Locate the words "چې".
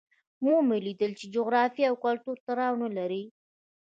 1.19-1.25